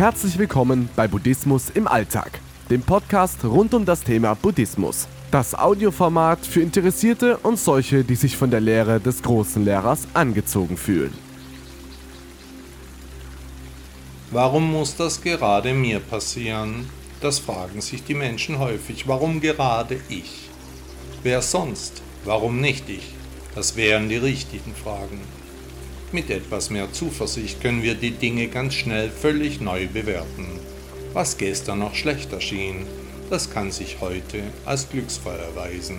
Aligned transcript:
Herzlich 0.00 0.38
willkommen 0.38 0.88
bei 0.96 1.06
Buddhismus 1.06 1.68
im 1.68 1.86
Alltag, 1.86 2.40
dem 2.70 2.80
Podcast 2.80 3.44
rund 3.44 3.74
um 3.74 3.84
das 3.84 4.02
Thema 4.02 4.32
Buddhismus. 4.32 5.06
Das 5.30 5.54
Audioformat 5.54 6.38
für 6.38 6.62
Interessierte 6.62 7.36
und 7.36 7.58
solche, 7.58 8.02
die 8.02 8.14
sich 8.14 8.34
von 8.34 8.50
der 8.50 8.60
Lehre 8.60 8.98
des 8.98 9.22
großen 9.22 9.62
Lehrers 9.62 10.08
angezogen 10.14 10.78
fühlen. 10.78 11.12
Warum 14.30 14.72
muss 14.72 14.96
das 14.96 15.20
gerade 15.20 15.74
mir 15.74 16.00
passieren? 16.00 16.88
Das 17.20 17.38
fragen 17.38 17.82
sich 17.82 18.02
die 18.02 18.14
Menschen 18.14 18.58
häufig. 18.58 19.06
Warum 19.06 19.42
gerade 19.42 20.00
ich? 20.08 20.48
Wer 21.22 21.42
sonst? 21.42 22.00
Warum 22.24 22.62
nicht 22.62 22.88
ich? 22.88 23.12
Das 23.54 23.76
wären 23.76 24.08
die 24.08 24.16
richtigen 24.16 24.74
Fragen. 24.74 25.20
Mit 26.12 26.28
etwas 26.28 26.70
mehr 26.70 26.92
Zuversicht 26.92 27.60
können 27.60 27.84
wir 27.84 27.94
die 27.94 28.10
Dinge 28.10 28.48
ganz 28.48 28.74
schnell 28.74 29.10
völlig 29.10 29.60
neu 29.60 29.86
bewerten. 29.86 30.46
Was 31.12 31.38
gestern 31.38 31.78
noch 31.78 31.94
schlechter 31.94 32.40
schien, 32.40 32.84
das 33.30 33.50
kann 33.50 33.70
sich 33.70 33.98
heute 34.00 34.42
als 34.64 34.90
Glücksfall 34.90 35.38
erweisen. 35.38 35.98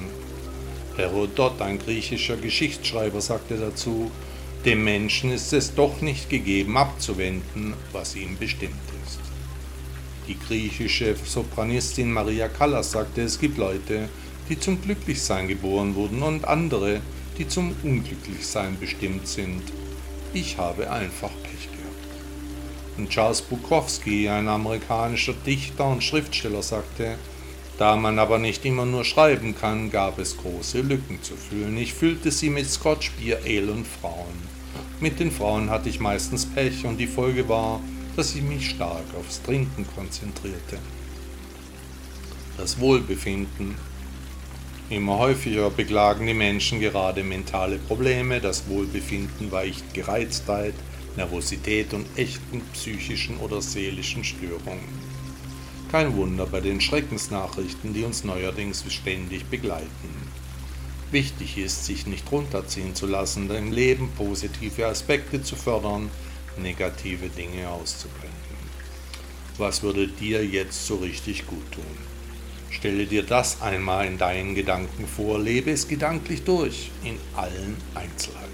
Herodot, 0.97 1.61
ein 1.61 1.79
griechischer 1.79 2.35
Geschichtsschreiber, 2.35 3.21
sagte 3.21 3.55
dazu, 3.55 4.11
dem 4.65 4.83
Menschen 4.83 5.31
ist 5.31 5.53
es 5.53 5.75
doch 5.75 6.01
nicht 6.01 6.29
gegeben 6.29 6.75
abzuwenden, 6.75 7.73
was 7.93 8.13
ihm 8.17 8.37
bestimmt 8.37 8.73
ist. 9.05 9.19
Die 10.27 10.37
griechische 10.37 11.15
Sopranistin 11.25 12.11
Maria 12.11 12.49
Callas 12.49 12.91
sagte, 12.91 13.21
es 13.21 13.39
gibt 13.39 13.57
Leute, 13.57 14.09
die 14.49 14.59
zum 14.59 14.81
Glücklichsein 14.81 15.47
geboren 15.47 15.95
wurden 15.95 16.21
und 16.21 16.43
andere, 16.43 16.99
die 17.37 17.47
zum 17.47 17.73
Unglücklichsein 17.81 18.77
bestimmt 18.77 19.25
sind. 19.25 19.63
Ich 20.33 20.57
habe 20.57 20.89
einfach 20.89 21.29
Pech 21.43 21.69
gehabt. 21.71 22.97
Und 22.97 23.09
Charles 23.09 23.41
Bukowski, 23.41 24.29
ein 24.29 24.47
amerikanischer 24.47 25.33
Dichter 25.33 25.87
und 25.87 26.03
Schriftsteller, 26.03 26.61
sagte, 26.61 27.17
da 27.77 27.95
man 27.95 28.19
aber 28.19 28.37
nicht 28.37 28.63
immer 28.63 28.85
nur 28.85 29.03
schreiben 29.03 29.55
kann, 29.55 29.89
gab 29.89 30.19
es 30.19 30.37
große 30.37 30.81
Lücken 30.81 31.21
zu 31.21 31.35
füllen. 31.35 31.77
Ich 31.77 31.93
füllte 31.93 32.31
sie 32.31 32.49
mit 32.49 32.69
Scotch, 32.69 33.11
Bier, 33.13 33.39
Ale 33.45 33.71
und 33.71 33.87
Frauen. 33.87 34.51
Mit 34.99 35.19
den 35.19 35.31
Frauen 35.31 35.69
hatte 35.69 35.89
ich 35.89 35.99
meistens 35.99 36.45
Pech 36.45 36.85
und 36.85 36.97
die 36.97 37.07
Folge 37.07 37.49
war, 37.49 37.81
dass 38.15 38.35
ich 38.35 38.41
mich 38.41 38.69
stark 38.69 39.03
aufs 39.19 39.41
Trinken 39.41 39.85
konzentrierte. 39.95 40.77
Das 42.57 42.79
Wohlbefinden 42.79 43.75
Immer 44.91 45.19
häufiger 45.19 45.69
beklagen 45.69 46.27
die 46.27 46.33
Menschen 46.33 46.81
gerade 46.81 47.23
mentale 47.23 47.77
Probleme, 47.77 48.41
das 48.41 48.67
Wohlbefinden 48.67 49.49
weicht 49.49 49.93
Gereiztheit, 49.93 50.73
Nervosität 51.15 51.93
und 51.93 52.05
echten 52.17 52.59
psychischen 52.73 53.37
oder 53.37 53.61
seelischen 53.61 54.25
Störungen. 54.25 54.89
Kein 55.89 56.13
Wunder 56.17 56.45
bei 56.45 56.59
den 56.59 56.81
Schreckensnachrichten, 56.81 57.93
die 57.93 58.03
uns 58.03 58.25
neuerdings 58.25 58.83
ständig 58.91 59.45
begleiten. 59.45 60.27
Wichtig 61.09 61.57
ist, 61.57 61.85
sich 61.85 62.05
nicht 62.05 62.29
runterziehen 62.29 62.93
zu 62.93 63.07
lassen, 63.07 63.49
im 63.49 63.71
Leben 63.71 64.09
positive 64.17 64.87
Aspekte 64.87 65.41
zu 65.41 65.55
fördern, 65.55 66.09
negative 66.57 67.29
Dinge 67.29 67.69
auszublenden. 67.69 68.29
Was 69.57 69.83
würde 69.83 70.09
dir 70.09 70.45
jetzt 70.45 70.85
so 70.85 70.97
richtig 70.97 71.47
gut 71.47 71.71
tun? 71.71 72.20
Stelle 72.71 73.05
dir 73.05 73.23
das 73.23 73.61
einmal 73.61 74.07
in 74.07 74.17
deinen 74.17 74.55
Gedanken 74.55 75.05
vor, 75.05 75.37
lebe 75.37 75.71
es 75.71 75.87
gedanklich 75.87 76.43
durch, 76.43 76.89
in 77.03 77.17
allen 77.35 77.75
Einzelheiten. 77.93 78.49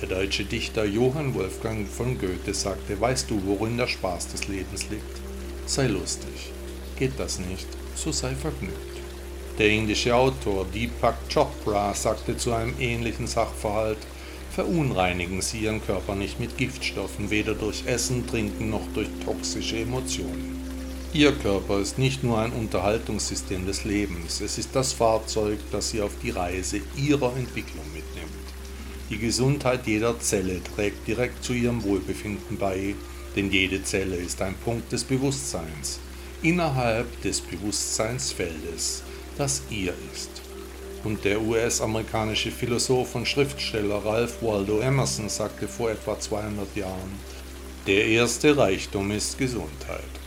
Der 0.00 0.08
deutsche 0.08 0.44
Dichter 0.44 0.84
Johann 0.84 1.34
Wolfgang 1.34 1.86
von 1.86 2.18
Goethe 2.18 2.54
sagte, 2.54 2.98
weißt 2.98 3.30
du, 3.30 3.40
worin 3.44 3.76
der 3.76 3.86
Spaß 3.86 4.28
des 4.28 4.48
Lebens 4.48 4.88
liegt? 4.90 5.20
Sei 5.66 5.86
lustig. 5.86 6.52
Geht 6.98 7.18
das 7.18 7.38
nicht, 7.38 7.66
so 7.94 8.12
sei 8.12 8.34
vergnügt. 8.34 8.74
Der 9.58 9.68
indische 9.68 10.14
Autor 10.14 10.66
Deepak 10.74 11.16
Chopra 11.32 11.92
sagte 11.94 12.36
zu 12.36 12.52
einem 12.52 12.74
ähnlichen 12.80 13.26
Sachverhalt, 13.26 13.98
verunreinigen 14.50 15.42
Sie 15.42 15.60
Ihren 15.60 15.84
Körper 15.84 16.14
nicht 16.14 16.40
mit 16.40 16.56
Giftstoffen, 16.56 17.30
weder 17.30 17.54
durch 17.54 17.84
Essen, 17.86 18.26
Trinken 18.26 18.70
noch 18.70 18.86
durch 18.94 19.08
toxische 19.24 19.78
Emotionen. 19.80 20.55
Ihr 21.16 21.32
Körper 21.32 21.78
ist 21.78 21.96
nicht 21.96 22.22
nur 22.24 22.38
ein 22.38 22.52
Unterhaltungssystem 22.52 23.64
des 23.64 23.84
Lebens, 23.84 24.42
es 24.42 24.58
ist 24.58 24.76
das 24.76 24.92
Fahrzeug, 24.92 25.58
das 25.72 25.88
Sie 25.88 26.02
auf 26.02 26.12
die 26.22 26.28
Reise 26.28 26.82
Ihrer 26.94 27.34
Entwicklung 27.34 27.86
mitnimmt. 27.94 28.28
Die 29.08 29.16
Gesundheit 29.16 29.86
jeder 29.86 30.20
Zelle 30.20 30.60
trägt 30.62 31.08
direkt 31.08 31.42
zu 31.42 31.54
Ihrem 31.54 31.82
Wohlbefinden 31.84 32.58
bei, 32.58 32.94
denn 33.34 33.50
jede 33.50 33.82
Zelle 33.82 34.16
ist 34.16 34.42
ein 34.42 34.56
Punkt 34.62 34.92
des 34.92 35.04
Bewusstseins, 35.04 36.00
innerhalb 36.42 37.22
des 37.22 37.40
Bewusstseinsfeldes, 37.40 39.02
das 39.38 39.62
ihr 39.70 39.94
ist. 40.12 40.42
Und 41.02 41.24
der 41.24 41.40
US-amerikanische 41.40 42.50
Philosoph 42.50 43.14
und 43.14 43.26
Schriftsteller 43.26 44.04
Ralph 44.04 44.42
Waldo 44.42 44.80
Emerson 44.80 45.30
sagte 45.30 45.66
vor 45.66 45.90
etwa 45.90 46.20
200 46.20 46.76
Jahren, 46.76 47.12
der 47.86 48.04
erste 48.04 48.54
Reichtum 48.54 49.12
ist 49.12 49.38
Gesundheit. 49.38 50.25